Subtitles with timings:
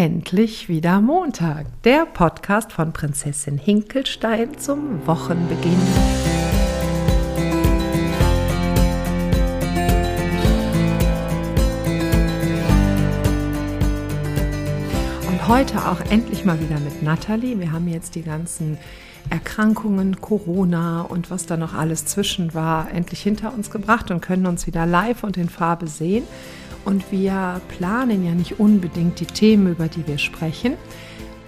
[0.00, 1.66] endlich wieder Montag.
[1.82, 5.76] Der Podcast von Prinzessin Hinkelstein zum Wochenbeginn.
[15.28, 17.60] Und heute auch endlich mal wieder mit Nathalie.
[17.60, 18.78] Wir haben jetzt die ganzen
[19.28, 24.46] Erkrankungen, Corona und was da noch alles zwischen war, endlich hinter uns gebracht und können
[24.46, 26.24] uns wieder live und in Farbe sehen.
[26.84, 30.74] Und wir planen ja nicht unbedingt die Themen, über die wir sprechen.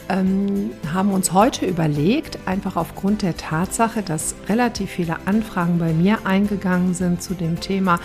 [0.08, 6.26] Ähm, haben uns heute überlegt, einfach aufgrund der Tatsache, dass relativ viele Anfragen bei mir
[6.26, 7.98] eingegangen sind zu dem Thema,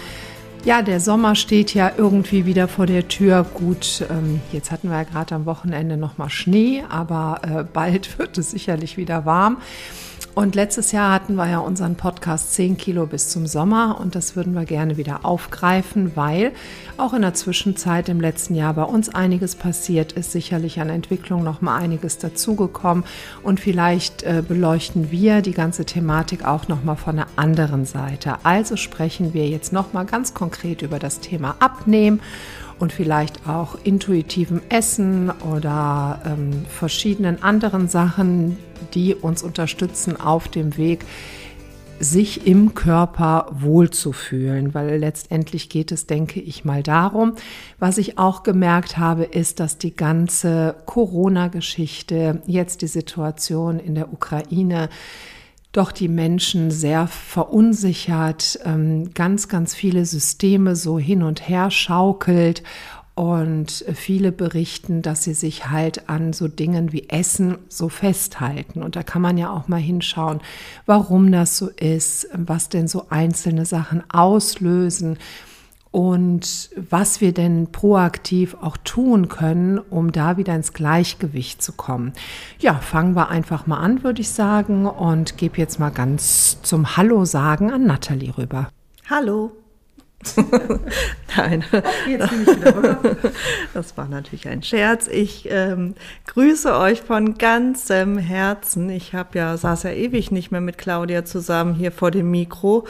[0.67, 3.45] ja, der Sommer steht ja irgendwie wieder vor der Tür.
[3.53, 8.37] Gut, ähm, jetzt hatten wir ja gerade am Wochenende nochmal Schnee, aber äh, bald wird
[8.37, 9.57] es sicherlich wieder warm.
[10.37, 14.35] Und letztes Jahr hatten wir ja unseren Podcast 10 Kilo bis zum Sommer und das
[14.35, 16.51] würden wir gerne wieder aufgreifen, weil
[16.95, 21.43] auch in der Zwischenzeit im letzten Jahr bei uns einiges passiert ist, sicherlich an Entwicklung
[21.43, 23.03] noch mal einiges dazugekommen
[23.41, 28.35] und vielleicht äh, beleuchten wir die ganze Thematik auch noch mal von der anderen Seite.
[28.43, 32.21] Also sprechen wir jetzt noch mal ganz konkret über das Thema Abnehmen
[32.79, 38.57] und vielleicht auch intuitivem Essen oder ähm, verschiedenen anderen Sachen,
[38.93, 41.05] die uns unterstützen auf dem Weg,
[41.99, 47.33] sich im Körper wohlzufühlen, weil letztendlich geht es, denke ich mal, darum.
[47.79, 54.13] Was ich auch gemerkt habe, ist, dass die ganze Corona-Geschichte, jetzt die Situation in der
[54.13, 54.89] Ukraine,
[55.77, 62.63] doch die Menschen sehr verunsichert, ähm, ganz, ganz viele Systeme so hin und her schaukelt
[63.13, 68.83] und viele berichten, dass sie sich halt an so Dingen wie Essen so festhalten.
[68.83, 70.39] Und da kann man ja auch mal hinschauen,
[70.85, 75.17] warum das so ist, was denn so einzelne Sachen auslösen
[75.97, 82.13] und was wir denn proaktiv auch tun können, um da wieder ins Gleichgewicht zu kommen.
[82.59, 86.97] Ja, fangen wir einfach mal an, würde ich sagen, und gebe jetzt mal ganz zum
[86.97, 88.69] Hallo sagen an Nathalie rüber.
[89.09, 89.53] Hallo.
[91.35, 91.63] Nein.
[93.73, 95.07] Das war natürlich ein Scherz.
[95.07, 95.95] Ich ähm,
[96.27, 98.91] grüße euch von ganzem Herzen.
[98.91, 102.85] Ich habe ja, saß ja ewig nicht mehr mit Claudia zusammen hier vor dem Mikro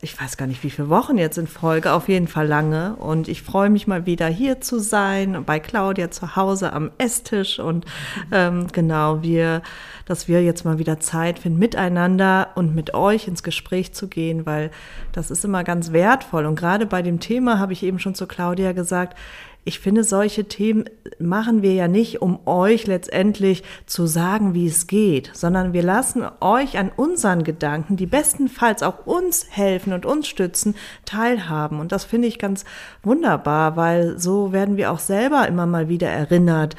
[0.00, 2.96] ich weiß gar nicht, wie viele Wochen jetzt in Folge, auf jeden Fall lange.
[2.96, 7.58] Und ich freue mich mal wieder hier zu sein, bei Claudia zu Hause am Esstisch
[7.58, 7.86] und
[8.32, 9.62] ähm, genau, wir,
[10.04, 14.44] dass wir jetzt mal wieder Zeit finden, miteinander und mit euch ins Gespräch zu gehen,
[14.46, 14.70] weil
[15.12, 16.44] das ist immer ganz wertvoll.
[16.44, 19.16] Und gerade bei dem Thema habe ich eben schon zu Claudia gesagt,
[19.64, 20.84] ich finde, solche Themen
[21.18, 26.24] machen wir ja nicht, um euch letztendlich zu sagen, wie es geht, sondern wir lassen
[26.40, 30.74] euch an unseren Gedanken, die bestenfalls auch uns helfen und uns stützen,
[31.06, 31.80] teilhaben.
[31.80, 32.64] Und das finde ich ganz
[33.02, 36.76] wunderbar, weil so werden wir auch selber immer mal wieder erinnert.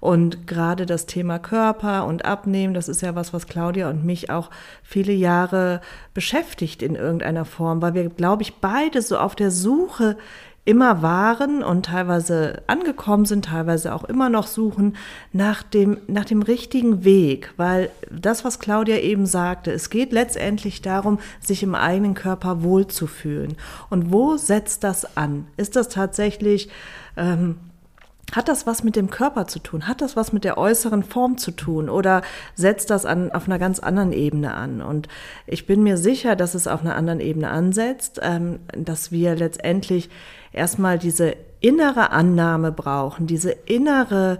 [0.00, 4.30] Und gerade das Thema Körper und Abnehmen, das ist ja was, was Claudia und mich
[4.30, 4.48] auch
[4.84, 5.80] viele Jahre
[6.14, 10.16] beschäftigt in irgendeiner Form, weil wir, glaube ich, beide so auf der Suche
[10.68, 14.96] immer waren und teilweise angekommen sind, teilweise auch immer noch suchen
[15.32, 20.82] nach dem, nach dem richtigen Weg, weil das, was Claudia eben sagte, es geht letztendlich
[20.82, 23.56] darum, sich im eigenen Körper wohlzufühlen.
[23.88, 25.46] Und wo setzt das an?
[25.56, 26.68] Ist das tatsächlich
[27.16, 27.56] ähm,
[28.32, 29.88] hat das was mit dem Körper zu tun?
[29.88, 31.88] Hat das was mit der äußeren Form zu tun?
[31.88, 32.22] Oder
[32.54, 34.82] setzt das an, auf einer ganz anderen Ebene an?
[34.82, 35.08] Und
[35.46, 40.10] ich bin mir sicher, dass es auf einer anderen Ebene ansetzt, ähm, dass wir letztendlich
[40.52, 44.38] erstmal diese innere Annahme brauchen, diese innere,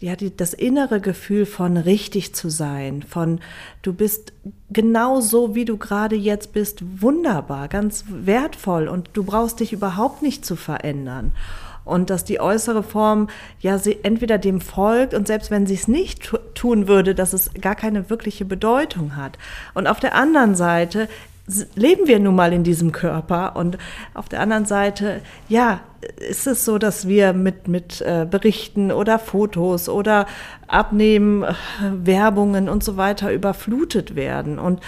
[0.00, 3.40] ja, die, das innere Gefühl von richtig zu sein, von
[3.82, 4.32] du bist
[4.70, 10.22] genau so, wie du gerade jetzt bist, wunderbar, ganz wertvoll und du brauchst dich überhaupt
[10.22, 11.32] nicht zu verändern
[11.84, 13.28] und dass die äußere Form
[13.60, 17.50] ja sie entweder dem folgt und selbst wenn sie es nicht tun würde, dass es
[17.60, 19.38] gar keine wirkliche Bedeutung hat.
[19.74, 21.08] Und auf der anderen Seite
[21.74, 23.78] leben wir nun mal in diesem Körper und
[24.14, 25.80] auf der anderen Seite, ja,
[26.16, 30.26] ist es so, dass wir mit, mit äh, Berichten oder Fotos oder
[30.66, 34.58] Abnehmen, äh, Werbungen und so weiter überflutet werden.
[34.58, 34.80] Und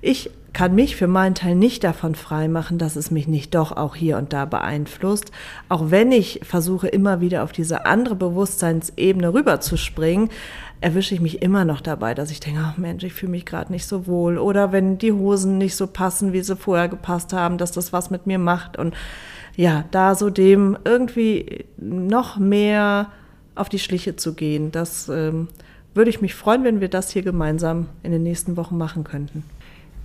[0.00, 3.94] ich kann mich für meinen Teil nicht davon freimachen, dass es mich nicht doch auch
[3.94, 5.30] hier und da beeinflusst,
[5.68, 10.30] auch wenn ich versuche immer wieder auf diese andere Bewusstseinsebene rüberzuspringen,
[10.80, 13.70] erwische ich mich immer noch dabei, dass ich denke, ach Mensch, ich fühle mich gerade
[13.70, 17.58] nicht so wohl oder wenn die Hosen nicht so passen, wie sie vorher gepasst haben,
[17.58, 18.94] dass das was mit mir macht und
[19.56, 23.10] ja, da so dem irgendwie noch mehr
[23.56, 25.48] auf die Schliche zu gehen, das ähm,
[25.92, 29.44] würde ich mich freuen, wenn wir das hier gemeinsam in den nächsten Wochen machen könnten.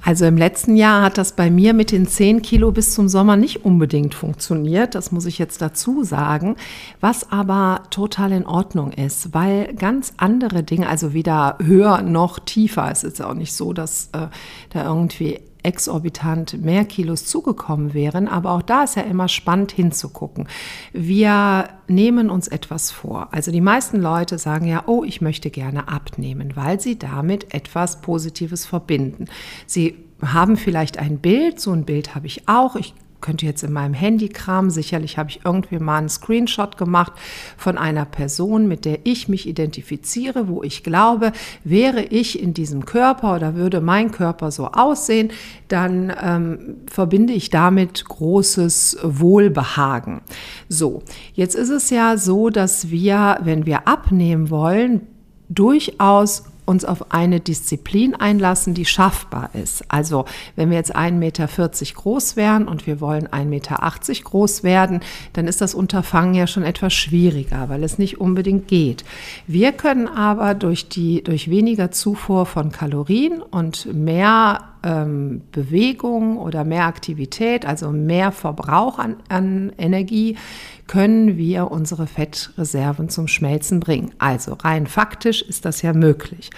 [0.03, 3.38] Also im letzten Jahr hat das bei mir mit den 10 Kilo bis zum Sommer
[3.38, 6.56] nicht unbedingt funktioniert, das muss ich jetzt dazu sagen,
[7.00, 12.89] was aber total in Ordnung ist, weil ganz andere Dinge, also weder höher noch tiefer,
[12.92, 14.27] es ist auch nicht so, dass äh,
[14.71, 18.27] da irgendwie exorbitant mehr Kilos zugekommen wären.
[18.27, 20.47] Aber auch da ist ja immer spannend hinzugucken.
[20.93, 23.29] Wir nehmen uns etwas vor.
[23.31, 28.01] Also die meisten Leute sagen ja, oh, ich möchte gerne abnehmen, weil sie damit etwas
[28.01, 29.25] Positives verbinden.
[29.65, 32.75] Sie haben vielleicht ein Bild, so ein Bild habe ich auch.
[32.75, 34.71] Ich könnte jetzt in meinem Handy kramen.
[34.71, 37.13] Sicherlich habe ich irgendwie mal einen Screenshot gemacht
[37.57, 41.31] von einer Person, mit der ich mich identifiziere, wo ich glaube,
[41.63, 45.31] wäre ich in diesem Körper oder würde mein Körper so aussehen,
[45.68, 50.21] dann ähm, verbinde ich damit großes Wohlbehagen.
[50.67, 51.03] So,
[51.33, 55.07] jetzt ist es ja so, dass wir, wenn wir abnehmen wollen,
[55.50, 59.83] durchaus uns auf eine Disziplin einlassen, die schaffbar ist.
[59.89, 60.25] Also
[60.56, 61.47] wenn wir jetzt 1,40 Meter
[61.94, 63.77] groß wären und wir wollen 1,80 Meter
[64.23, 65.01] groß werden,
[65.33, 69.03] dann ist das Unterfangen ja schon etwas schwieriger, weil es nicht unbedingt geht.
[69.47, 76.63] Wir können aber durch, die, durch weniger Zufuhr von Kalorien und mehr ähm, Bewegung oder
[76.63, 80.38] mehr Aktivität, also mehr Verbrauch an, an Energie,
[80.87, 84.11] können wir unsere Fettreserven zum Schmelzen bringen.
[84.17, 86.49] Also rein faktisch ist das ja möglich.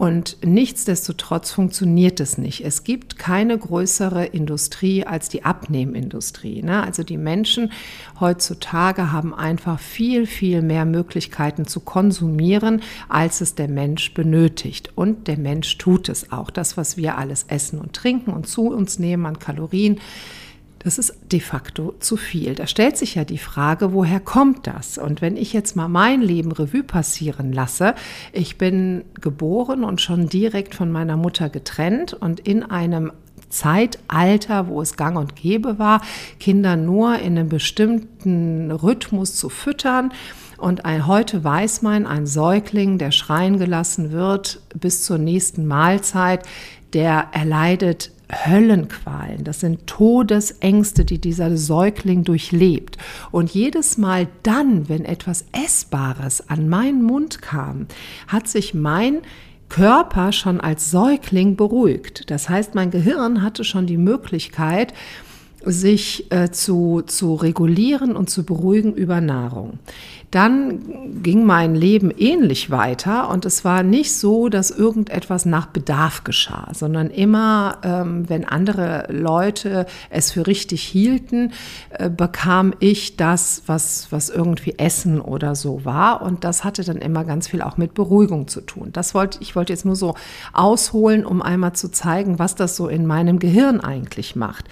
[0.00, 2.64] Und nichtsdestotrotz funktioniert es nicht.
[2.64, 6.62] Es gibt keine größere Industrie als die Abnehmindustrie.
[6.62, 6.82] Ne?
[6.82, 7.70] Also die Menschen
[8.18, 12.80] heutzutage haben einfach viel, viel mehr Möglichkeiten zu konsumieren,
[13.10, 14.90] als es der Mensch benötigt.
[14.94, 16.48] Und der Mensch tut es auch.
[16.48, 20.00] Das, was wir alles essen und trinken und zu uns nehmen an Kalorien,
[20.80, 22.54] das ist de facto zu viel.
[22.54, 24.96] Da stellt sich ja die Frage, woher kommt das?
[24.96, 27.94] Und wenn ich jetzt mal mein Leben Revue passieren lasse,
[28.32, 33.12] ich bin geboren und schon direkt von meiner Mutter getrennt und in einem
[33.50, 36.00] Zeitalter, wo es gang und gäbe war,
[36.38, 40.12] Kinder nur in einem bestimmten Rhythmus zu füttern.
[40.56, 46.46] Und ein, heute weiß man, ein Säugling, der schreien gelassen wird bis zur nächsten Mahlzeit,
[46.94, 52.96] der erleidet Höllenqualen, das sind Todesängste, die dieser Säugling durchlebt.
[53.30, 57.86] Und jedes Mal dann, wenn etwas Essbares an meinen Mund kam,
[58.28, 59.18] hat sich mein
[59.68, 62.30] Körper schon als Säugling beruhigt.
[62.30, 64.92] Das heißt, mein Gehirn hatte schon die Möglichkeit,
[65.64, 69.78] sich äh, zu, zu regulieren und zu beruhigen über Nahrung.
[70.30, 76.22] Dann ging mein Leben ähnlich weiter und es war nicht so, dass irgendetwas nach Bedarf
[76.22, 81.52] geschah, sondern immer, ähm, wenn andere Leute es für richtig hielten,
[81.90, 86.98] äh, bekam ich das, was, was irgendwie Essen oder so war und das hatte dann
[86.98, 88.90] immer ganz viel auch mit Beruhigung zu tun.
[88.92, 90.14] Das wollte, ich wollte jetzt nur so
[90.52, 94.66] ausholen, um einmal zu zeigen, was das so in meinem Gehirn eigentlich macht.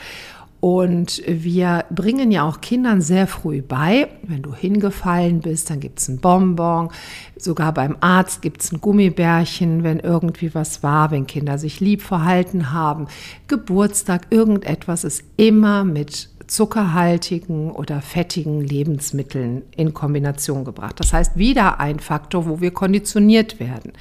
[0.61, 6.01] Und wir bringen ja auch Kindern sehr früh bei, wenn du hingefallen bist, dann gibt
[6.01, 6.91] es ein Bonbon,
[7.37, 12.03] sogar beim Arzt gibt es ein Gummibärchen, wenn irgendwie was war, wenn Kinder sich lieb
[12.03, 13.07] verhalten haben.
[13.47, 20.99] Geburtstag, irgendetwas ist immer mit zuckerhaltigen oder fettigen Lebensmitteln in Kombination gebracht.
[20.99, 23.93] Das heißt, wieder ein Faktor, wo wir konditioniert werden.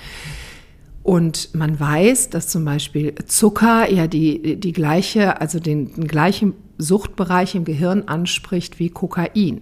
[1.08, 6.54] Und man weiß, dass zum Beispiel Zucker ja die, die gleiche, also den, den gleichen
[6.78, 9.62] Suchtbereich im Gehirn anspricht wie Kokain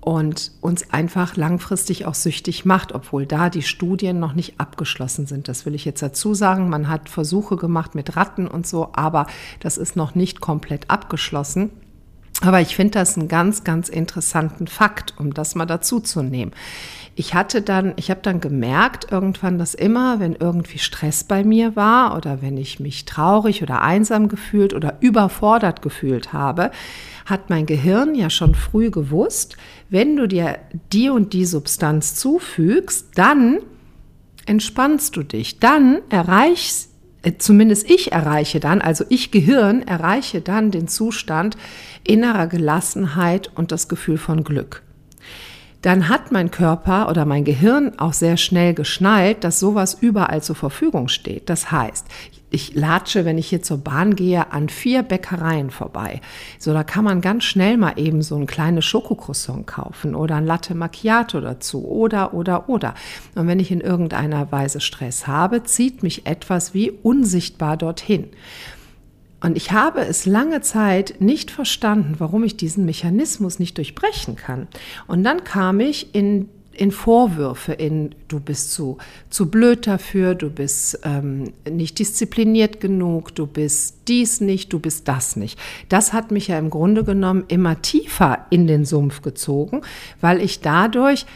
[0.00, 5.48] und uns einfach langfristig auch süchtig macht, obwohl da die Studien noch nicht abgeschlossen sind.
[5.48, 6.68] Das will ich jetzt dazu sagen.
[6.68, 9.26] Man hat Versuche gemacht mit Ratten und so, aber
[9.58, 11.70] das ist noch nicht komplett abgeschlossen.
[12.40, 16.52] Aber ich finde das einen ganz, ganz interessanten Fakt, um das mal dazu zu nehmen
[17.18, 21.74] ich hatte dann, ich habe dann gemerkt irgendwann, dass immer, wenn irgendwie Stress bei mir
[21.74, 26.70] war oder wenn ich mich traurig oder einsam gefühlt oder überfordert gefühlt habe,
[27.26, 29.56] hat mein Gehirn ja schon früh gewusst,
[29.90, 30.60] wenn du dir
[30.92, 33.58] die und die Substanz zufügst, dann
[34.46, 40.70] entspannst du dich, dann erreichst äh, zumindest ich erreiche dann, also ich Gehirn erreiche dann
[40.70, 41.56] den Zustand
[42.04, 44.84] innerer Gelassenheit und das Gefühl von Glück
[45.82, 50.56] dann hat mein Körper oder mein Gehirn auch sehr schnell geschnallt, dass sowas überall zur
[50.56, 51.48] Verfügung steht.
[51.48, 52.06] Das heißt,
[52.50, 56.20] ich latsche, wenn ich hier zur Bahn gehe, an vier Bäckereien vorbei.
[56.58, 60.46] So, da kann man ganz schnell mal eben so ein kleines Schokocroissant kaufen oder ein
[60.46, 62.94] Latte Macchiato dazu oder, oder, oder.
[63.34, 68.28] Und wenn ich in irgendeiner Weise Stress habe, zieht mich etwas wie unsichtbar dorthin.
[69.40, 74.66] Und ich habe es lange Zeit nicht verstanden, warum ich diesen Mechanismus nicht durchbrechen kann.
[75.06, 78.98] Und dann kam ich in in Vorwürfe, in du bist zu,
[79.30, 85.08] zu blöd dafür, du bist ähm, nicht diszipliniert genug, du bist dies nicht, du bist
[85.08, 85.58] das nicht.
[85.88, 89.82] Das hat mich ja im Grunde genommen immer tiefer in den Sumpf gezogen,
[90.20, 91.26] weil ich dadurch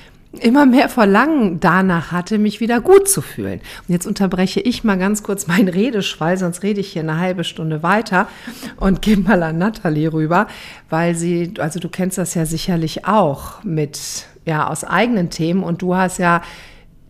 [0.40, 3.60] immer mehr Verlangen danach hatte, mich wieder gut zu fühlen.
[3.86, 7.44] Und jetzt unterbreche ich mal ganz kurz meinen Redeschwall, sonst rede ich hier eine halbe
[7.44, 8.28] Stunde weiter
[8.76, 10.46] und gehe mal an Nathalie rüber,
[10.88, 15.82] weil sie, also du kennst das ja sicherlich auch mit, ja, aus eigenen Themen und
[15.82, 16.42] du hast ja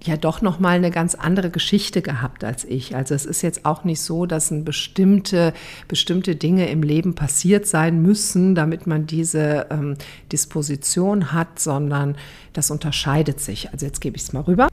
[0.06, 2.96] ja doch noch mal eine ganz andere Geschichte gehabt als ich.
[2.96, 5.52] Also es ist jetzt auch nicht so, dass ein bestimmte
[5.88, 9.96] bestimmte Dinge im Leben passiert sein müssen, damit man diese ähm,
[10.30, 12.16] Disposition hat, sondern
[12.52, 13.72] das unterscheidet sich.
[13.72, 14.68] Also jetzt gebe ich es mal rüber.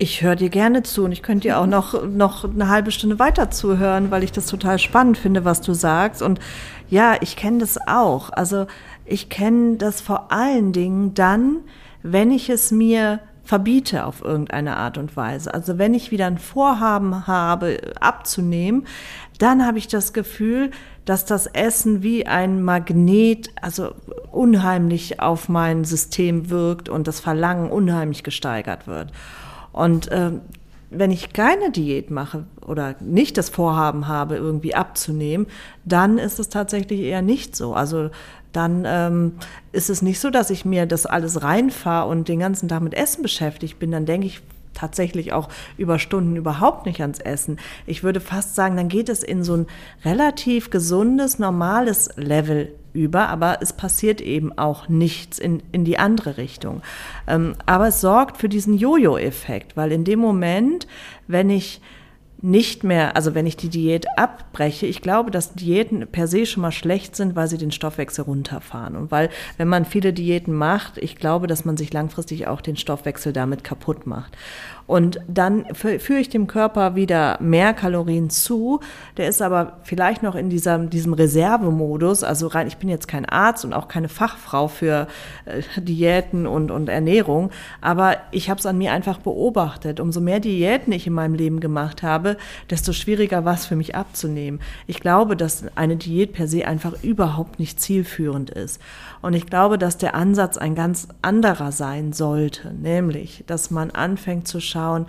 [0.00, 3.18] Ich höre dir gerne zu und ich könnte dir auch noch, noch eine halbe Stunde
[3.18, 6.22] weiter zuhören, weil ich das total spannend finde, was du sagst.
[6.22, 6.38] Und
[6.88, 8.30] ja, ich kenne das auch.
[8.30, 8.66] Also
[9.04, 11.56] ich kenne das vor allen Dingen dann,
[12.04, 15.54] wenn ich es mir verbiete auf irgendeine Art und Weise.
[15.54, 18.86] Also wenn ich wieder ein Vorhaben habe, abzunehmen,
[19.38, 20.70] dann habe ich das Gefühl,
[21.06, 23.92] dass das Essen wie ein Magnet, also
[24.30, 29.12] unheimlich auf mein System wirkt und das Verlangen unheimlich gesteigert wird.
[29.72, 30.32] Und äh,
[30.90, 35.46] wenn ich keine Diät mache oder nicht das Vorhaben habe, irgendwie abzunehmen,
[35.86, 37.72] dann ist es tatsächlich eher nicht so.
[37.72, 38.10] Also
[38.52, 39.32] dann ähm,
[39.72, 42.94] ist es nicht so, dass ich mir das alles reinfahre und den ganzen Tag mit
[42.94, 43.90] Essen beschäftigt bin.
[43.90, 44.40] Dann denke ich
[44.74, 47.58] tatsächlich auch über Stunden überhaupt nicht ans Essen.
[47.86, 49.66] Ich würde fast sagen, dann geht es in so ein
[50.04, 56.36] relativ gesundes, normales Level über, aber es passiert eben auch nichts in, in die andere
[56.36, 56.82] Richtung.
[57.26, 60.86] Ähm, aber es sorgt für diesen Jojo-Effekt, weil in dem Moment,
[61.26, 61.80] wenn ich
[62.40, 66.60] nicht mehr, also wenn ich die Diät abbreche, ich glaube, dass Diäten per se schon
[66.60, 68.96] mal schlecht sind, weil sie den Stoffwechsel runterfahren.
[68.96, 72.76] Und weil, wenn man viele Diäten macht, ich glaube, dass man sich langfristig auch den
[72.76, 74.36] Stoffwechsel damit kaputt macht.
[74.88, 78.80] Und dann führe ich dem Körper wieder mehr Kalorien zu.
[79.18, 82.24] Der ist aber vielleicht noch in dieser, diesem Reservemodus.
[82.24, 85.06] Also rein, ich bin jetzt kein Arzt und auch keine Fachfrau für
[85.44, 87.50] äh, Diäten und, und Ernährung.
[87.82, 90.00] Aber ich habe es an mir einfach beobachtet.
[90.00, 92.38] Umso mehr Diäten ich in meinem Leben gemacht habe,
[92.70, 94.58] desto schwieriger war es für mich abzunehmen.
[94.86, 98.80] Ich glaube, dass eine Diät per se einfach überhaupt nicht zielführend ist.
[99.20, 104.46] Und ich glaube, dass der Ansatz ein ganz anderer sein sollte, nämlich, dass man anfängt
[104.46, 105.06] zu schauen,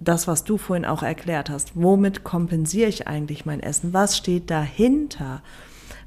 [0.00, 3.92] das, was du vorhin auch erklärt hast, womit kompensiere ich eigentlich mein Essen?
[3.92, 5.42] Was steht dahinter?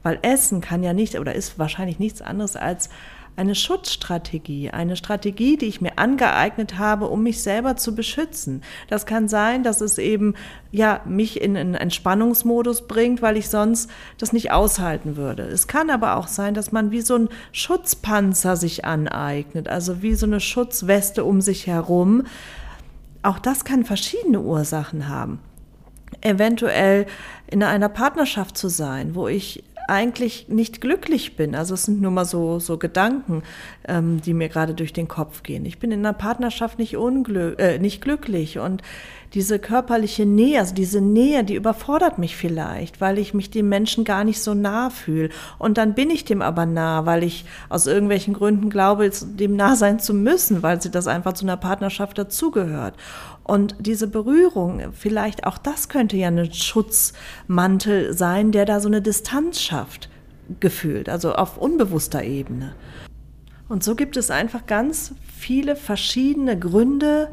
[0.03, 2.89] Weil Essen kann ja nicht oder ist wahrscheinlich nichts anderes als
[3.37, 8.63] eine Schutzstrategie, eine Strategie, die ich mir angeeignet habe, um mich selber zu beschützen.
[8.89, 10.33] Das kann sein, dass es eben
[10.71, 15.43] ja mich in einen Entspannungsmodus bringt, weil ich sonst das nicht aushalten würde.
[15.43, 20.15] Es kann aber auch sein, dass man wie so ein Schutzpanzer sich aneignet, also wie
[20.15, 22.23] so eine Schutzweste um sich herum.
[23.21, 25.39] Auch das kann verschiedene Ursachen haben
[26.21, 27.05] eventuell
[27.47, 31.55] in einer Partnerschaft zu sein, wo ich eigentlich nicht glücklich bin.
[31.55, 33.43] Also es sind nur mal so, so Gedanken,
[33.87, 35.65] ähm, die mir gerade durch den Kopf gehen.
[35.65, 38.81] Ich bin in einer Partnerschaft nicht, unglück, äh, nicht glücklich und
[39.33, 44.05] diese körperliche Nähe, also diese Nähe, die überfordert mich vielleicht, weil ich mich dem Menschen
[44.05, 45.29] gar nicht so nah fühle.
[45.57, 49.75] Und dann bin ich dem aber nah, weil ich aus irgendwelchen Gründen glaube, dem nah
[49.75, 52.95] sein zu müssen, weil sie das einfach zu einer Partnerschaft dazugehört.
[53.47, 59.01] Und diese Berührung, vielleicht auch das könnte ja ein Schutzmantel sein, der da so eine
[59.01, 60.09] Distanz schafft,
[60.59, 62.75] gefühlt, also auf unbewusster Ebene.
[63.69, 67.29] Und so gibt es einfach ganz viele verschiedene Gründe,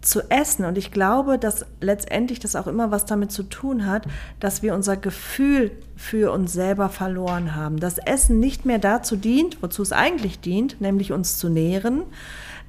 [0.00, 0.64] zu essen.
[0.64, 4.06] Und ich glaube, dass letztendlich das auch immer was damit zu tun hat,
[4.40, 7.78] dass wir unser Gefühl für uns selber verloren haben.
[7.80, 12.02] Dass Essen nicht mehr dazu dient, wozu es eigentlich dient, nämlich uns zu nähren,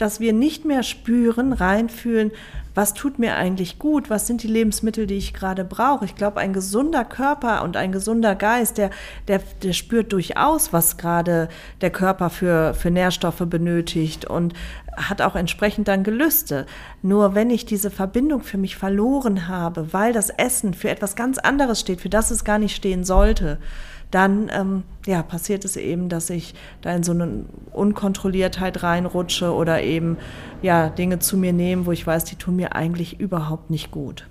[0.01, 2.31] dass wir nicht mehr spüren, reinfühlen,
[2.75, 6.05] was tut mir eigentlich gut, was sind die Lebensmittel, die ich gerade brauche.
[6.05, 8.91] Ich glaube, ein gesunder Körper und ein gesunder Geist, der,
[9.27, 11.49] der, der spürt durchaus, was gerade
[11.81, 14.53] der Körper für, für Nährstoffe benötigt und
[14.95, 16.65] hat auch entsprechend dann Gelüste.
[17.01, 21.37] Nur wenn ich diese Verbindung für mich verloren habe, weil das Essen für etwas ganz
[21.37, 23.59] anderes steht, für das es gar nicht stehen sollte,
[24.11, 29.83] dann ähm, ja, passiert es eben, dass ich da in so eine Unkontrolliertheit reinrutsche oder
[29.83, 30.17] eben
[30.61, 34.27] ja, Dinge zu mir nehme, wo ich weiß, die tun mir eigentlich überhaupt nicht gut.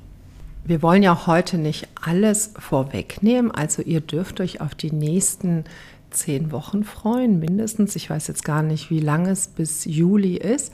[0.64, 5.64] Wir wollen ja heute nicht alles vorwegnehmen, also ihr dürft euch auf die nächsten
[6.11, 7.97] zehn Wochen freuen, mindestens.
[7.97, 10.73] Ich weiß jetzt gar nicht, wie lange es bis Juli ist.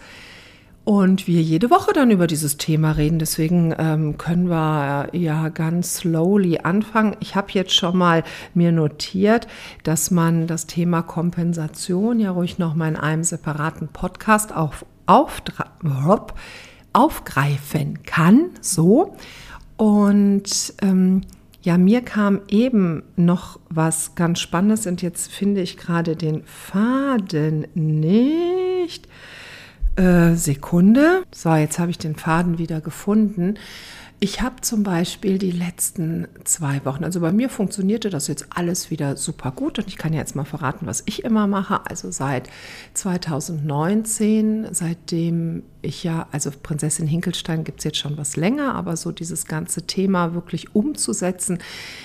[0.84, 3.18] Und wir jede Woche dann über dieses Thema reden.
[3.18, 7.16] Deswegen ähm, können wir ja ganz slowly anfangen.
[7.20, 8.22] Ich habe jetzt schon mal
[8.52, 9.46] mir notiert,
[9.82, 15.42] dass man das Thema Kompensation ja ruhig noch mal in einem separaten Podcast auf, auf,
[16.92, 18.50] aufgreifen kann.
[18.60, 19.16] So.
[19.78, 21.22] Und ähm,
[21.62, 27.66] ja, mir kam eben noch was ganz Spannendes und jetzt finde ich gerade den Faden
[27.72, 29.08] nicht.
[29.96, 31.22] Äh, Sekunde.
[31.32, 33.54] So, jetzt habe ich den Faden wieder gefunden.
[34.24, 38.90] Ich habe zum Beispiel die letzten zwei Wochen, also bei mir funktionierte das jetzt alles
[38.90, 41.82] wieder super gut und ich kann ja jetzt mal verraten, was ich immer mache.
[41.84, 42.48] Also seit
[42.94, 49.12] 2019, seitdem ich ja, also Prinzessin Hinkelstein gibt es jetzt schon was länger, aber so
[49.12, 51.58] dieses ganze Thema wirklich umzusetzen,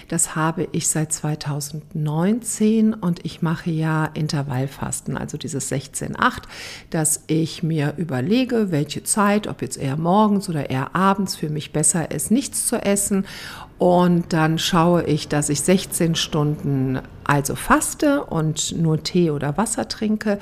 [0.10, 6.42] das habe ich seit 2019 und ich mache ja Intervallfasten, also dieses 16-8,
[6.90, 11.72] dass ich mir überlege, welche Zeit, ob jetzt eher morgens oder eher abends für mich
[11.72, 13.26] besser ist, nichts zu essen
[13.80, 19.88] und dann schaue ich, dass ich 16 Stunden also faste und nur Tee oder Wasser
[19.88, 20.38] trinke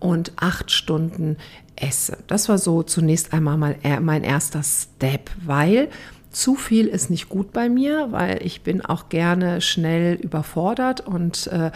[0.00, 1.36] und acht Stunden
[1.76, 2.16] esse.
[2.26, 5.90] Das war so zunächst einmal mal mein erster Step, weil
[6.30, 11.46] zu viel ist nicht gut bei mir, weil ich bin auch gerne schnell überfordert und
[11.48, 11.70] äh,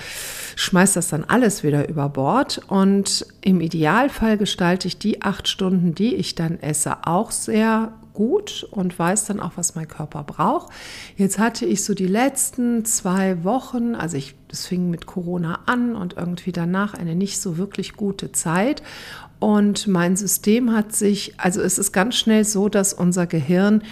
[0.57, 2.61] schmeiß das dann alles wieder über Bord.
[2.69, 8.67] Und im Idealfall gestalte ich die acht Stunden, die ich dann esse, auch sehr gut
[8.71, 10.73] und weiß dann auch, was mein Körper braucht.
[11.17, 15.97] Jetzt hatte ich so die letzten zwei Wochen, also ich, das fing mit Corona an
[15.97, 18.83] und irgendwie danach eine nicht so wirklich gute Zeit.
[19.39, 23.83] Und mein System hat sich, also es ist ganz schnell so, dass unser Gehirn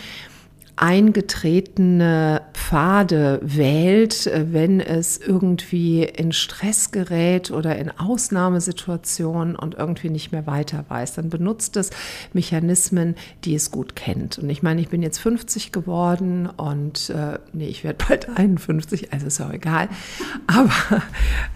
[0.81, 10.09] eingetretene Pfade wählt, äh, wenn es irgendwie in Stress gerät oder in Ausnahmesituationen und irgendwie
[10.09, 11.15] nicht mehr weiter weiß.
[11.15, 11.91] Dann benutzt es
[12.33, 14.39] Mechanismen, die es gut kennt.
[14.39, 19.13] Und ich meine, ich bin jetzt 50 geworden und äh, nee, ich werde bald 51,
[19.13, 19.91] also ist auch egal.
[20.47, 21.03] Aber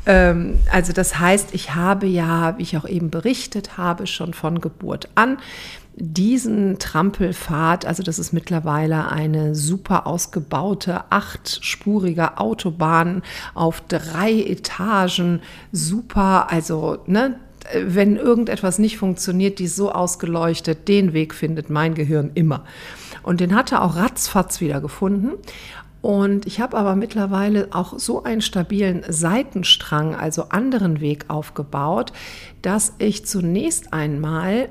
[0.05, 4.61] ähm, also das heißt, ich habe ja, wie ich auch eben berichtet habe, schon von
[4.61, 5.39] Geburt an
[5.97, 13.23] diesen Trampelpfad, also das ist mittlerweile eine super ausgebaute, achtspurige Autobahn
[13.55, 17.39] auf drei Etagen, super, also ne,
[17.75, 22.65] wenn irgendetwas nicht funktioniert, die ist so ausgeleuchtet, den Weg findet mein Gehirn immer.
[23.23, 25.33] Und den hat er auch ratzfatz wieder gefunden.
[26.03, 32.13] Und ich habe aber mittlerweile auch so einen stabilen Seitenstrang, also anderen Weg aufgebaut,
[32.61, 34.69] dass ich zunächst einmal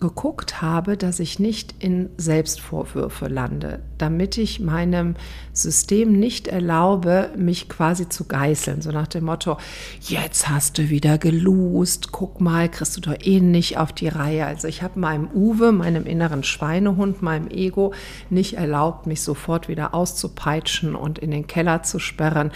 [0.00, 5.16] geguckt habe, dass ich nicht in Selbstvorwürfe lande, damit ich meinem
[5.52, 8.82] System nicht erlaube, mich quasi zu geißeln.
[8.82, 9.58] So nach dem Motto,
[10.00, 14.46] jetzt hast du wieder gelust, guck mal, kriegst du doch eh nicht auf die Reihe.
[14.46, 17.92] Also ich habe meinem Uwe, meinem inneren Schweinehund, meinem Ego
[18.30, 22.52] nicht erlaubt, mich sofort wieder auszupeitschen und in den Keller zu sperren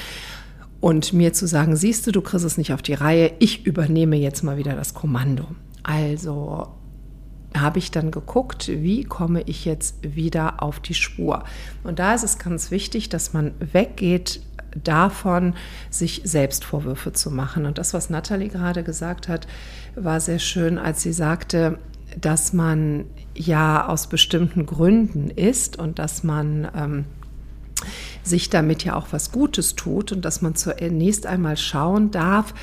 [0.80, 4.16] und mir zu sagen, siehst du, du kriegst es nicht auf die Reihe, ich übernehme
[4.16, 5.46] jetzt mal wieder das Kommando.
[5.84, 6.68] Also
[7.56, 11.44] habe ich dann geguckt, wie komme ich jetzt wieder auf die Spur.
[11.84, 14.40] Und da ist es ganz wichtig, dass man weggeht
[14.82, 15.54] davon,
[15.90, 17.66] sich selbst Vorwürfe zu machen.
[17.66, 19.46] Und das, was Natalie gerade gesagt hat,
[19.94, 21.78] war sehr schön, als sie sagte,
[22.20, 27.04] dass man ja aus bestimmten Gründen ist und dass man ähm,
[28.22, 32.54] sich damit ja auch was Gutes tut und dass man zunächst einmal schauen darf,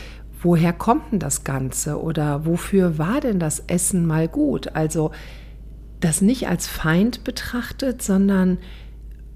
[0.42, 4.76] woher kommt denn das Ganze oder wofür war denn das Essen mal gut?
[4.76, 5.12] Also
[6.00, 8.58] das nicht als Feind betrachtet, sondern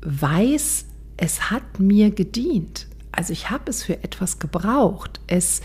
[0.02, 0.86] weiß,
[1.18, 2.88] es hat mir gedient.
[3.12, 5.20] Also ich habe es für etwas gebraucht.
[5.28, 5.62] Es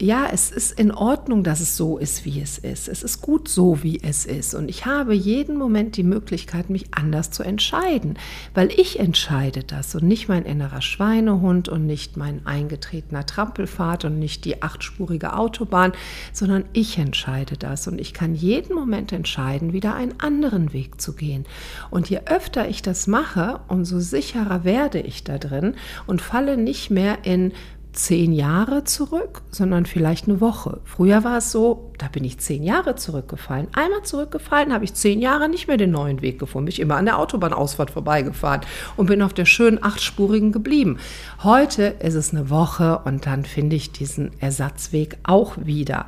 [0.00, 2.88] ja, es ist in Ordnung, dass es so ist, wie es ist.
[2.88, 4.54] Es ist gut so, wie es ist.
[4.54, 8.16] Und ich habe jeden Moment die Möglichkeit, mich anders zu entscheiden,
[8.54, 14.20] weil ich entscheide das und nicht mein innerer Schweinehund und nicht mein eingetretener Trampelfahrt und
[14.20, 15.92] nicht die achtspurige Autobahn,
[16.32, 17.88] sondern ich entscheide das.
[17.88, 21.44] Und ich kann jeden Moment entscheiden, wieder einen anderen Weg zu gehen.
[21.90, 25.74] Und je öfter ich das mache, umso sicherer werde ich da drin
[26.06, 27.52] und falle nicht mehr in
[27.92, 30.80] zehn Jahre zurück, sondern vielleicht eine Woche.
[30.84, 33.68] Früher war es so, da bin ich zehn Jahre zurückgefallen.
[33.72, 36.66] Einmal zurückgefallen, habe ich zehn Jahre nicht mehr den neuen Weg gefunden.
[36.66, 38.60] Bin ich immer an der Autobahnausfahrt vorbeigefahren
[38.96, 40.98] und bin auf der schönen achtspurigen geblieben.
[41.42, 46.06] Heute ist es eine Woche und dann finde ich diesen Ersatzweg auch wieder.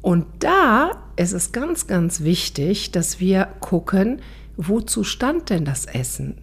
[0.00, 4.20] Und da ist es ganz, ganz wichtig, dass wir gucken,
[4.56, 6.36] wozu stand denn das Essen?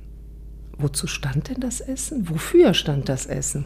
[0.82, 2.30] Wozu stand denn das Essen?
[2.30, 3.66] Wofür stand das Essen?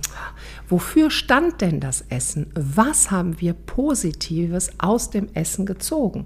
[0.67, 2.47] Wofür stand denn das Essen?
[2.55, 6.25] Was haben wir Positives aus dem Essen gezogen?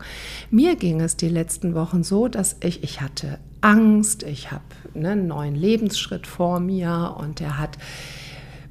[0.52, 5.12] Mir ging es die letzten Wochen so, dass ich, ich hatte Angst, ich habe ne,
[5.12, 7.78] einen neuen Lebensschritt vor mir und der hat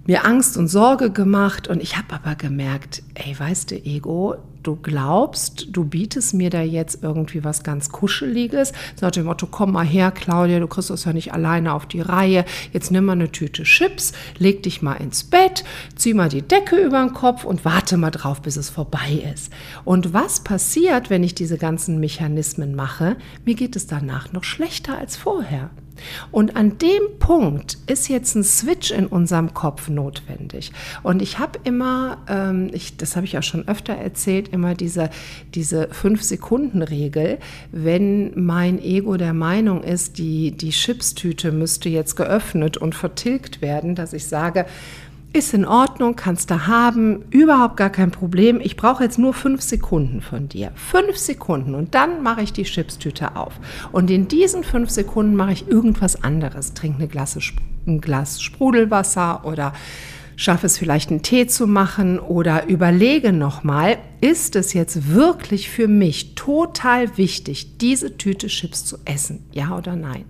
[0.08, 4.76] mir Angst und Sorge gemacht und ich habe aber gemerkt, ey, weißt du, Ego, du
[4.76, 9.72] glaubst, du bietest mir da jetzt irgendwie was ganz Kuscheliges, so nach dem Motto, komm
[9.72, 13.12] mal her, Claudia, du kriegst das ja nicht alleine auf die Reihe, jetzt nimm mal
[13.12, 15.62] eine Tüte Chips, leg dich mal ins Bett,
[15.94, 19.52] zieh mal die Decke über den Kopf und warte mal drauf, bis es vorbei ist.
[19.84, 23.18] Und was passiert, wenn ich diese ganzen Mechanismen mache?
[23.44, 25.68] Mir geht es danach noch schlechter als vorher.
[26.30, 30.72] Und an dem Punkt ist jetzt ein Switch in unserem Kopf notwendig.
[31.02, 35.10] Und ich habe immer, ähm, ich, das habe ich auch schon öfter erzählt, immer diese,
[35.54, 37.38] diese Fünf-Sekunden-Regel.
[37.72, 43.94] Wenn mein Ego der Meinung ist, die, die Chipstüte müsste jetzt geöffnet und vertilgt werden,
[43.94, 44.66] dass ich sage,
[45.32, 48.60] ist in Ordnung, kannst du haben, überhaupt gar kein Problem.
[48.60, 50.72] Ich brauche jetzt nur fünf Sekunden von dir.
[50.74, 53.54] Fünf Sekunden und dann mache ich die Chipstüte auf.
[53.92, 56.74] Und in diesen fünf Sekunden mache ich irgendwas anderes.
[56.74, 57.08] Trinke
[57.86, 59.72] ein Glas Sprudelwasser oder
[60.38, 65.88] schaffe es vielleicht einen Tee zu machen oder überlege nochmal, ist es jetzt wirklich für
[65.88, 69.44] mich total wichtig, diese Tüte Chips zu essen?
[69.50, 70.24] Ja oder nein?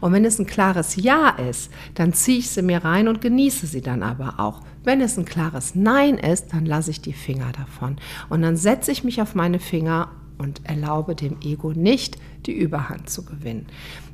[0.00, 3.66] Und wenn es ein klares Ja ist, dann ziehe ich sie mir rein und genieße
[3.66, 4.62] sie dann aber auch.
[4.82, 7.96] Wenn es ein klares Nein ist, dann lasse ich die Finger davon.
[8.30, 13.10] Und dann setze ich mich auf meine Finger und erlaube dem Ego nicht, die Überhand
[13.10, 13.66] zu gewinnen.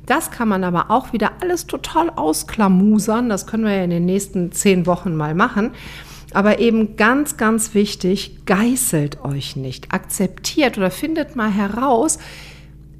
[0.05, 3.29] Das kann man aber auch wieder alles total ausklamusern.
[3.29, 5.71] Das können wir ja in den nächsten zehn Wochen mal machen.
[6.33, 9.93] Aber eben ganz, ganz wichtig, geißelt euch nicht.
[9.93, 12.19] Akzeptiert oder findet mal heraus,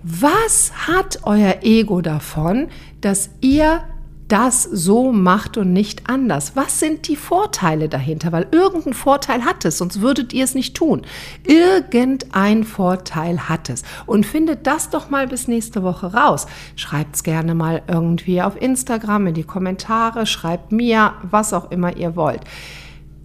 [0.04, 2.68] was hat euer Ego davon,
[3.02, 3.84] dass ihr
[4.28, 6.56] das so macht und nicht anders?
[6.56, 8.32] Was sind die Vorteile dahinter?
[8.32, 11.04] Weil irgendein Vorteil hat es, sonst würdet ihr es nicht tun.
[11.44, 13.84] Irgendein Vorteil hat es.
[14.06, 16.48] Und findet das doch mal bis nächste Woche raus.
[16.76, 21.96] Schreibt es gerne mal irgendwie auf Instagram in die Kommentare, schreibt mir, was auch immer
[21.96, 22.42] ihr wollt.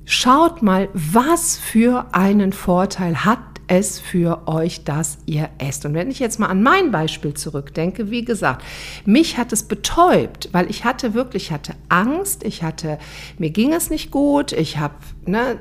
[0.05, 3.39] Schaut mal, was für einen Vorteil hat
[3.73, 5.87] es für euch, dass ihr esst.
[5.87, 8.63] Und wenn ich jetzt mal an mein Beispiel zurückdenke, wie gesagt,
[9.07, 12.99] mich hat es betäubt, weil ich hatte wirklich, ich hatte Angst, ich hatte,
[13.39, 15.59] mir ging es nicht gut, ich habe, ne,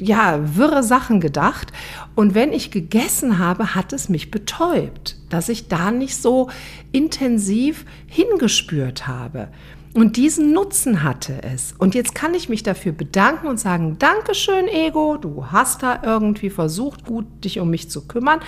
[0.00, 1.70] ja, wirre Sachen gedacht.
[2.14, 6.48] Und wenn ich gegessen habe, hat es mich betäubt, dass ich da nicht so
[6.92, 9.48] intensiv hingespürt habe.
[9.94, 11.72] Und diesen Nutzen hatte es.
[11.78, 16.50] Und jetzt kann ich mich dafür bedanken und sagen, Dankeschön, Ego, du hast da irgendwie
[16.50, 18.40] versucht, gut dich um mich zu kümmern.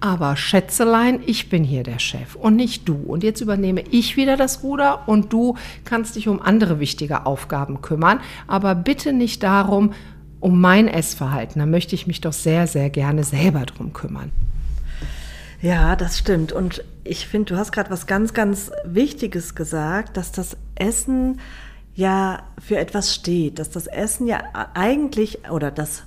[0.00, 2.96] Aber Schätzelein, ich bin hier der Chef und nicht du.
[2.96, 7.80] Und jetzt übernehme ich wieder das Ruder und du kannst dich um andere wichtige Aufgaben
[7.80, 8.18] kümmern.
[8.48, 9.92] Aber bitte nicht darum,
[10.40, 11.60] um mein Essverhalten.
[11.60, 14.32] Da möchte ich mich doch sehr, sehr gerne selber drum kümmern.
[15.60, 16.52] Ja, das stimmt.
[16.52, 21.40] Und ich finde, du hast gerade was ganz, ganz Wichtiges gesagt, dass das Essen
[21.94, 24.40] ja für etwas steht, dass das Essen ja
[24.74, 26.04] eigentlich oder das,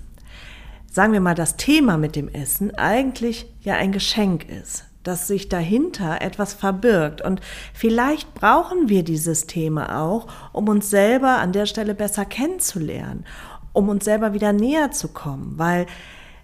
[0.90, 5.50] sagen wir mal, das Thema mit dem Essen eigentlich ja ein Geschenk ist dass sich
[5.50, 7.22] dahinter etwas verbirgt.
[7.22, 7.42] Und
[7.74, 13.26] vielleicht brauchen wir dieses Thema auch, um uns selber an der Stelle besser kennenzulernen,
[13.74, 15.88] um uns selber wieder näher zu kommen, weil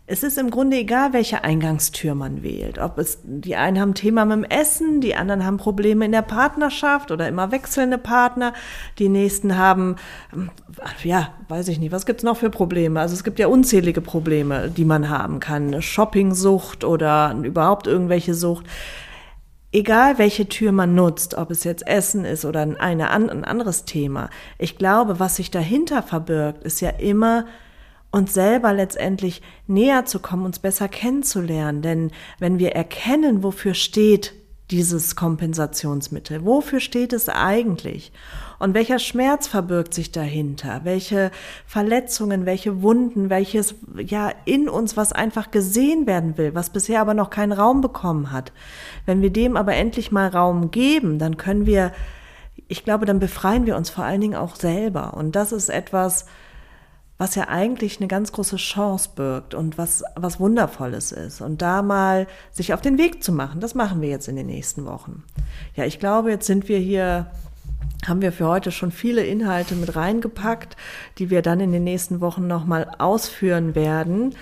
[0.09, 2.79] es ist im Grunde egal, welche Eingangstür man wählt.
[2.79, 6.21] Ob es, die einen haben Thema mit dem Essen, die anderen haben Probleme in der
[6.21, 8.53] Partnerschaft oder immer wechselnde Partner,
[8.99, 9.97] die nächsten haben,
[11.03, 13.01] ja, weiß ich nicht, was gibt's noch für Probleme?
[13.01, 15.81] Also es gibt ja unzählige Probleme, die man haben kann.
[15.81, 18.65] Shoppingsucht oder überhaupt irgendwelche Sucht.
[19.73, 24.29] Egal welche Tür man nutzt, ob es jetzt Essen ist oder eine, ein anderes Thema,
[24.57, 27.43] ich glaube, was sich dahinter verbirgt, ist ja immer
[28.11, 31.81] uns selber letztendlich näher zu kommen, uns besser kennenzulernen.
[31.81, 34.33] Denn wenn wir erkennen, wofür steht
[34.71, 38.11] dieses Kompensationsmittel, wofür steht es eigentlich
[38.59, 41.31] und welcher Schmerz verbirgt sich dahinter, welche
[41.65, 47.13] Verletzungen, welche Wunden, welches ja in uns, was einfach gesehen werden will, was bisher aber
[47.13, 48.51] noch keinen Raum bekommen hat.
[49.05, 51.93] Wenn wir dem aber endlich mal Raum geben, dann können wir,
[52.67, 55.13] ich glaube, dann befreien wir uns vor allen Dingen auch selber.
[55.13, 56.25] Und das ist etwas,
[57.17, 61.41] was ja eigentlich eine ganz große Chance birgt und was, was Wundervolles ist.
[61.41, 64.47] Und da mal sich auf den Weg zu machen, das machen wir jetzt in den
[64.47, 65.23] nächsten Wochen.
[65.75, 67.27] Ja, ich glaube, jetzt sind wir hier,
[68.07, 70.77] haben wir für heute schon viele Inhalte mit reingepackt,
[71.17, 74.35] die wir dann in den nächsten Wochen nochmal ausführen werden.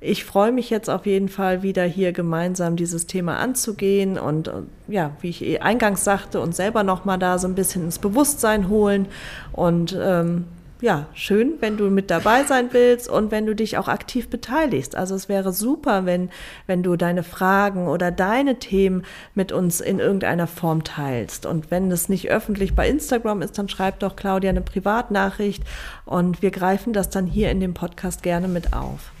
[0.00, 4.50] ich freue mich jetzt auf jeden Fall wieder hier gemeinsam dieses Thema anzugehen und
[4.88, 8.68] ja, wie ich eh eingangs sagte, uns selber nochmal da so ein bisschen ins Bewusstsein
[8.68, 9.06] holen
[9.52, 10.46] und ähm,
[10.82, 14.96] ja, schön, wenn du mit dabei sein willst und wenn du dich auch aktiv beteiligst.
[14.96, 16.28] Also es wäre super, wenn,
[16.66, 19.04] wenn du deine Fragen oder deine Themen
[19.36, 21.46] mit uns in irgendeiner Form teilst.
[21.46, 25.62] Und wenn es nicht öffentlich bei Instagram ist, dann schreib doch Claudia eine Privatnachricht
[26.04, 29.11] und wir greifen das dann hier in dem Podcast gerne mit auf.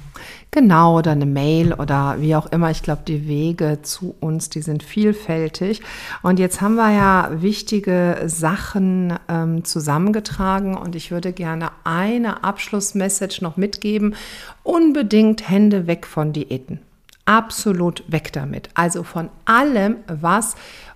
[0.50, 2.70] Genau, oder eine Mail oder wie auch immer.
[2.70, 5.80] Ich glaube, die Wege zu uns, die sind vielfältig.
[6.22, 13.42] Und jetzt haben wir ja wichtige Sachen ähm, zusammengetragen und ich würde gerne eine Abschlussmessage
[13.42, 14.14] noch mitgeben.
[14.62, 16.80] Unbedingt Hände weg von Diäten.
[17.24, 18.68] Absolut weg damit.
[18.74, 20.54] Also von allem, was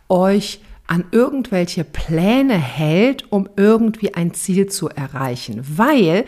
[0.08, 5.64] euch an irgendwelche Pläne hält, um irgendwie ein Ziel zu erreichen.
[5.66, 6.24] Weil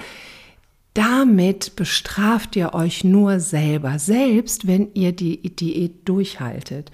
[0.98, 6.90] damit bestraft ihr euch nur selber, selbst wenn ihr die Diät durchhaltet.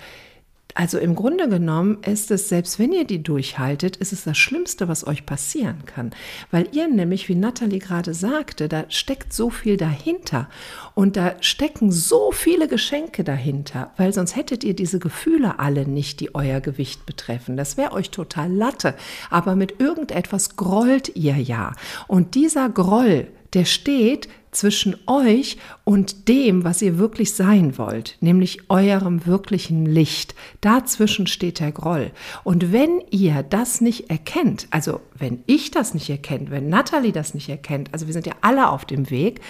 [0.74, 4.88] Also im Grunde genommen ist es, selbst wenn ihr die durchhaltet, ist es das Schlimmste,
[4.88, 6.10] was euch passieren kann.
[6.50, 10.50] Weil ihr nämlich, wie Nathalie gerade sagte, da steckt so viel dahinter.
[10.94, 16.20] Und da stecken so viele Geschenke dahinter, weil sonst hättet ihr diese Gefühle alle nicht,
[16.20, 17.56] die euer Gewicht betreffen.
[17.56, 18.96] Das wäre euch total Latte.
[19.30, 21.72] Aber mit irgendetwas grollt ihr ja.
[22.06, 28.70] Und dieser Groll, der steht zwischen euch und dem, was ihr wirklich sein wollt, nämlich
[28.70, 30.34] eurem wirklichen Licht.
[30.60, 32.12] Dazwischen steht der Groll.
[32.44, 37.34] Und wenn ihr das nicht erkennt, also wenn ich das nicht erkennt, wenn Natalie das
[37.34, 39.40] nicht erkennt, also wir sind ja alle auf dem Weg,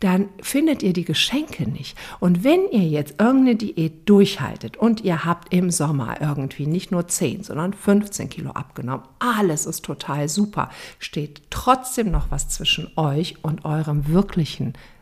[0.00, 1.96] dann findet ihr die Geschenke nicht.
[2.20, 7.08] Und wenn ihr jetzt irgendeine Diät durchhaltet und ihr habt im Sommer irgendwie nicht nur
[7.08, 13.36] 10, sondern 15 Kilo abgenommen, alles ist total super, steht trotzdem noch was zwischen euch
[13.42, 14.45] und eurem wirklichen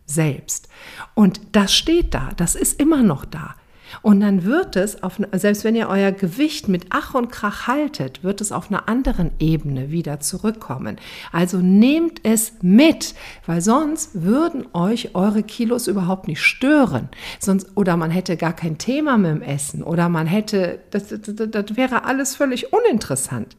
[0.07, 0.68] Selbst.
[1.14, 3.54] Und das steht da, das ist immer noch da.
[4.02, 8.24] Und dann wird es, auf, selbst wenn ihr euer Gewicht mit Ach und Krach haltet,
[8.24, 10.96] wird es auf einer anderen Ebene wieder zurückkommen.
[11.33, 13.14] Also nehmt es mit,
[13.46, 17.09] weil sonst würden euch eure Kilos überhaupt nicht stören.
[17.38, 21.50] Sonst, oder man hätte gar kein Thema mit dem Essen oder man hätte, das, das,
[21.50, 23.57] das wäre alles völlig uninteressant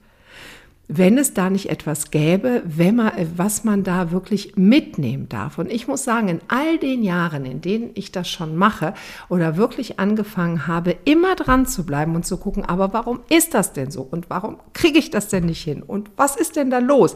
[0.87, 5.57] wenn es da nicht etwas gäbe, wenn man, was man da wirklich mitnehmen darf.
[5.57, 8.93] Und ich muss sagen, in all den Jahren, in denen ich das schon mache
[9.29, 13.73] oder wirklich angefangen habe, immer dran zu bleiben und zu gucken, aber warum ist das
[13.73, 16.79] denn so und warum kriege ich das denn nicht hin und was ist denn da
[16.79, 17.15] los?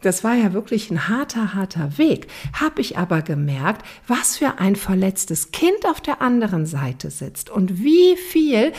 [0.00, 2.26] Das war ja wirklich ein harter, harter Weg.
[2.60, 7.82] Habe ich aber gemerkt, was für ein verletztes Kind auf der anderen Seite sitzt und
[7.82, 8.72] wie viel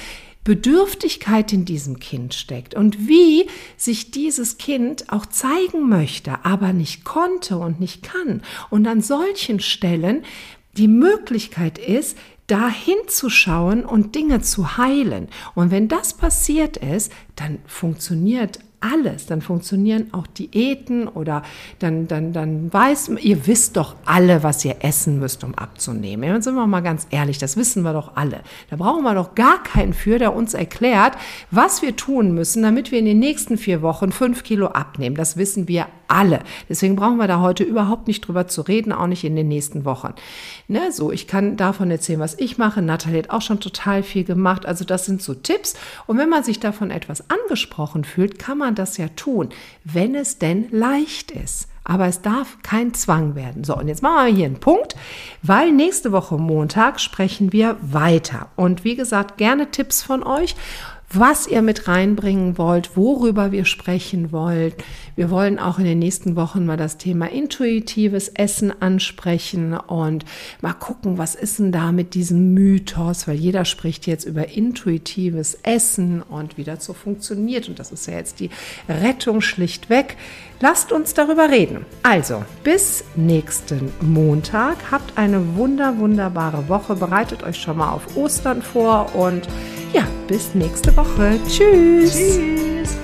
[0.46, 7.04] Bedürftigkeit in diesem Kind steckt und wie sich dieses Kind auch zeigen möchte, aber nicht
[7.04, 8.42] konnte und nicht kann.
[8.70, 10.24] Und an solchen Stellen
[10.78, 12.16] die Möglichkeit ist,
[12.48, 15.30] da hinzuschauen und Dinge zu heilen.
[15.56, 18.60] Und wenn das passiert ist, dann funktioniert
[18.92, 19.26] alles.
[19.26, 21.44] Dann funktionieren auch Diäten oder
[21.80, 26.34] dann, dann, dann weiß, ihr wisst doch alle, was ihr essen müsst, um abzunehmen.
[26.34, 28.42] Jetzt sind wir mal ganz ehrlich, das wissen wir doch alle.
[28.70, 31.14] Da brauchen wir doch gar keinen für, der uns erklärt,
[31.52, 35.16] was wir tun müssen, damit wir in den nächsten vier Wochen fünf Kilo abnehmen.
[35.16, 36.40] Das wissen wir alle.
[36.70, 39.86] Deswegen brauchen wir da heute überhaupt nicht drüber zu reden, auch nicht in den nächsten
[39.86, 40.14] Wochen.
[40.68, 42.82] Ne, so, ich kann davon erzählen, was ich mache.
[42.82, 44.66] Nathalie hat auch schon total viel gemacht.
[44.66, 45.76] Also das sind so Tipps.
[46.08, 49.50] Und wenn man sich davon etwas angesprochen fühlt, kann man das ja tun,
[49.84, 51.68] wenn es denn leicht ist.
[51.88, 53.64] Aber es darf kein Zwang werden.
[53.64, 54.96] So, und jetzt machen wir hier einen Punkt,
[55.44, 58.48] weil nächste Woche Montag sprechen wir weiter.
[58.56, 60.56] Und wie gesagt, gerne Tipps von euch
[61.18, 64.76] was ihr mit reinbringen wollt, worüber wir sprechen wollt.
[65.16, 70.26] Wir wollen auch in den nächsten Wochen mal das Thema intuitives Essen ansprechen und
[70.62, 75.58] mal gucken, was ist denn da mit diesem Mythos, weil jeder spricht jetzt über intuitives
[75.64, 78.50] Essen und wie das so funktioniert und das ist ja jetzt die
[78.90, 80.18] Rettung schlichtweg.
[80.62, 81.86] Lasst uns darüber reden.
[82.04, 84.78] Also, bis nächsten Montag.
[84.90, 86.96] Habt eine wunder, wunderbare Woche.
[86.96, 89.48] Bereitet euch schon mal auf Ostern vor und
[89.96, 91.40] ja, bis nächste Woche.
[91.48, 92.14] Tschüss.
[92.14, 92.98] Tschüss.